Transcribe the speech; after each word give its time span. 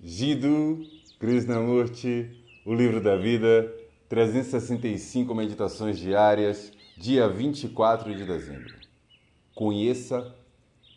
Jiddu 0.00 0.86
Krishnamurti, 1.18 2.30
O 2.64 2.72
Livro 2.72 3.02
da 3.02 3.16
Vida, 3.16 3.74
365 4.08 5.34
Meditações 5.34 5.98
Diárias, 5.98 6.72
dia 6.96 7.28
24 7.28 8.14
de 8.14 8.24
dezembro. 8.24 8.76
Conheça 9.56 10.32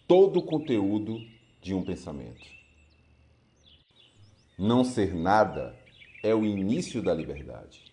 todo 0.07 0.37
o 0.37 0.43
conteúdo 0.43 1.19
de 1.63 1.73
um 1.73 1.83
pensamento. 1.83 2.45
Não 4.55 4.83
ser 4.83 5.15
nada 5.15 5.75
é 6.21 6.35
o 6.35 6.45
início 6.45 7.01
da 7.01 7.11
liberdade. 7.11 7.91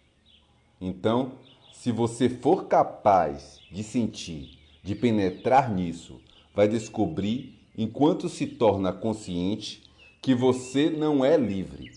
Então, 0.79 1.33
se 1.73 1.91
você 1.91 2.29
for 2.29 2.67
capaz 2.67 3.61
de 3.73 3.83
sentir, 3.83 4.59
de 4.83 4.95
penetrar 4.95 5.75
nisso, 5.75 6.21
vai 6.55 6.69
descobrir, 6.69 7.59
enquanto 7.79 8.29
se 8.29 8.47
torna 8.47 8.93
consciente, 8.93 9.88
que 10.29 10.35
você 10.35 10.91
não 10.91 11.25
é 11.25 11.39
livre, 11.39 11.91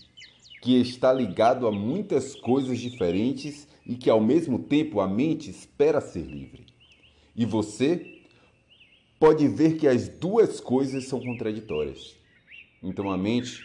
que 0.62 0.80
está 0.80 1.12
ligado 1.12 1.66
a 1.66 1.70
muitas 1.70 2.34
coisas 2.34 2.78
diferentes 2.80 3.68
e 3.84 3.94
que 3.94 4.08
ao 4.08 4.22
mesmo 4.22 4.58
tempo 4.58 5.00
a 5.00 5.06
mente 5.06 5.50
espera 5.50 6.00
ser 6.00 6.22
livre. 6.22 6.64
E 7.36 7.44
você 7.44 8.22
pode 9.20 9.46
ver 9.48 9.76
que 9.76 9.86
as 9.86 10.08
duas 10.08 10.60
coisas 10.60 11.04
são 11.08 11.20
contraditórias. 11.20 12.16
Então 12.82 13.10
a 13.10 13.18
mente 13.18 13.62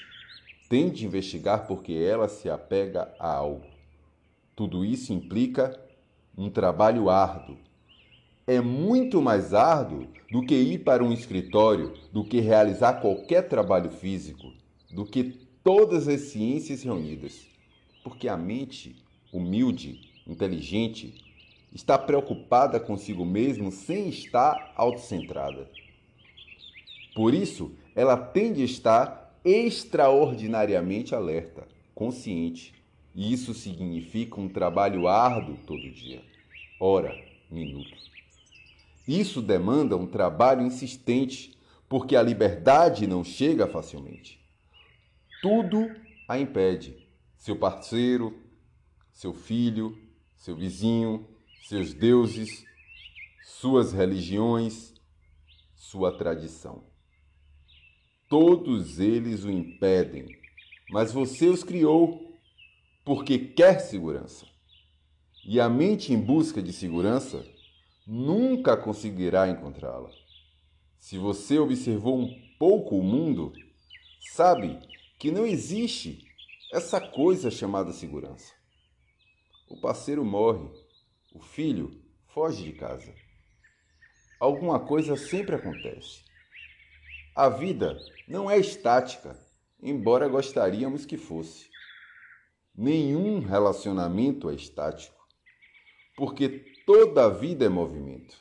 tende 0.67 1.05
a 1.05 1.07
investigar 1.07 1.65
porque 1.65 1.93
ela 1.93 2.27
se 2.27 2.49
apega 2.49 3.09
a 3.17 3.31
algo. 3.31 3.67
Tudo 4.53 4.83
isso 4.83 5.13
implica 5.13 5.81
um 6.37 6.49
trabalho 6.49 7.09
árduo. 7.09 7.57
É 8.49 8.61
muito 8.61 9.21
mais 9.21 9.53
árduo 9.53 10.07
do 10.31 10.41
que 10.41 10.55
ir 10.55 10.79
para 10.79 11.03
um 11.03 11.11
escritório, 11.11 11.93
do 12.13 12.23
que 12.23 12.39
realizar 12.39 13.01
qualquer 13.01 13.49
trabalho 13.49 13.91
físico, 13.91 14.53
do 14.89 15.05
que 15.05 15.37
todas 15.61 16.07
as 16.07 16.21
ciências 16.21 16.81
reunidas. 16.81 17.45
Porque 18.05 18.29
a 18.29 18.37
mente 18.37 18.95
humilde, 19.33 19.99
inteligente, 20.25 21.13
está 21.73 21.97
preocupada 21.97 22.79
consigo 22.79 23.25
mesmo 23.25 23.69
sem 23.69 24.07
estar 24.07 24.71
autocentrada. 24.77 25.69
Por 27.13 27.33
isso, 27.33 27.75
ela 27.93 28.15
tende 28.15 28.61
a 28.61 28.65
estar 28.65 29.37
extraordinariamente 29.43 31.13
alerta, 31.13 31.67
consciente. 31.93 32.73
E 33.13 33.33
isso 33.33 33.53
significa 33.53 34.39
um 34.39 34.47
trabalho 34.47 35.05
árduo 35.05 35.57
todo 35.67 35.91
dia, 35.91 36.21
hora, 36.79 37.13
minuto. 37.51 38.07
Isso 39.07 39.41
demanda 39.41 39.95
um 39.95 40.05
trabalho 40.05 40.61
insistente, 40.61 41.57
porque 41.87 42.15
a 42.15 42.21
liberdade 42.21 43.07
não 43.07 43.23
chega 43.23 43.65
facilmente. 43.65 44.39
Tudo 45.41 45.89
a 46.27 46.37
impede. 46.37 47.07
Seu 47.37 47.55
parceiro, 47.55 48.37
seu 49.13 49.33
filho, 49.33 49.97
seu 50.35 50.55
vizinho, 50.55 51.25
seus 51.63 51.93
deuses, 51.93 52.65
suas 53.43 53.93
religiões, 53.93 54.93
sua 55.75 56.11
tradição. 56.17 56.83
Todos 58.27 58.99
eles 58.99 59.45
o 59.45 59.49
impedem, 59.49 60.27
mas 60.89 61.13
você 61.13 61.47
os 61.47 61.63
criou 61.63 62.37
porque 63.05 63.39
quer 63.39 63.79
segurança. 63.79 64.45
E 65.45 65.61
a 65.61 65.69
mente 65.69 66.11
em 66.11 66.19
busca 66.19 66.61
de 66.61 66.73
segurança 66.73 67.45
nunca 68.07 68.77
conseguirá 68.77 69.49
encontrá-la. 69.49 70.09
Se 70.97 71.17
você 71.17 71.59
observou 71.59 72.17
um 72.17 72.33
pouco 72.57 72.97
o 72.97 73.03
mundo, 73.03 73.51
sabe 74.33 74.79
que 75.19 75.29
não 75.29 75.45
existe 75.45 76.25
essa 76.73 77.01
coisa 77.01 77.51
chamada 77.51 77.91
segurança. 77.91 78.53
O 79.69 79.79
parceiro 79.81 80.23
morre, 80.23 80.69
o 81.33 81.41
filho 81.41 82.01
foge 82.27 82.63
de 82.63 82.71
casa. 82.71 83.13
Alguma 84.39 84.79
coisa 84.79 85.17
sempre 85.17 85.55
acontece. 85.55 86.23
A 87.35 87.49
vida 87.49 87.97
não 88.27 88.49
é 88.49 88.57
estática, 88.57 89.37
embora 89.81 90.27
gostaríamos 90.27 91.05
que 91.05 91.17
fosse. 91.17 91.69
Nenhum 92.73 93.39
relacionamento 93.39 94.49
é 94.49 94.55
estático, 94.55 95.17
porque 96.15 96.76
Toda 96.87 97.25
a 97.25 97.29
vida 97.29 97.65
é 97.65 97.69
movimento. 97.69 98.33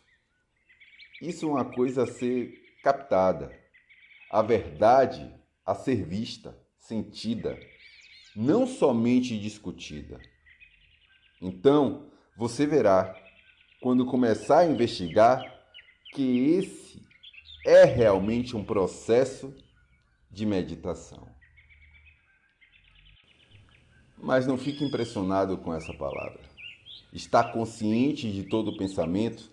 Isso 1.20 1.46
é 1.46 1.48
uma 1.48 1.64
coisa 1.64 2.04
a 2.04 2.06
ser 2.06 2.54
captada. 2.80 3.52
A 4.30 4.40
verdade 4.40 5.34
a 5.64 5.74
ser 5.74 6.04
vista, 6.04 6.56
sentida, 6.78 7.58
não 8.36 8.64
somente 8.64 9.36
discutida. 9.36 10.20
Então, 11.42 12.08
você 12.36 12.68
verá, 12.68 13.20
quando 13.80 14.06
começar 14.06 14.60
a 14.60 14.66
investigar, 14.66 15.42
que 16.14 16.50
esse 16.50 17.02
é 17.66 17.82
realmente 17.82 18.54
um 18.54 18.64
processo 18.64 19.52
de 20.30 20.46
meditação. 20.46 21.26
Mas 24.16 24.46
não 24.46 24.56
fique 24.56 24.84
impressionado 24.84 25.58
com 25.58 25.74
essa 25.74 25.92
palavra 25.94 26.55
estar 27.12 27.52
consciente 27.52 28.30
de 28.30 28.44
todo 28.44 28.68
o 28.68 28.76
pensamento, 28.76 29.50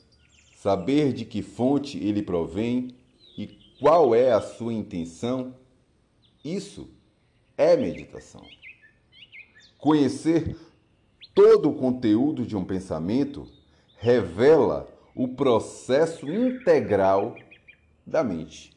saber 0.56 1.14
de 1.14 1.26
que 1.26 1.42
fonte 1.42 1.98
ele 1.98 2.22
provém 2.22 2.96
e 3.38 3.48
qual 3.80 4.14
é 4.16 4.32
a 4.32 4.42
sua 4.42 4.74
intenção, 4.74 5.56
isso 6.44 6.90
é 7.58 7.76
meditação. 7.76 8.46
Conhecer 9.78 10.56
todo 11.34 11.70
o 11.70 11.76
conteúdo 11.76 12.46
de 12.46 12.56
um 12.56 12.64
pensamento 12.64 13.48
revela 13.98 14.88
o 15.16 15.28
processo 15.28 16.32
integral 16.32 17.36
da 18.06 18.24
mente. 18.24 18.74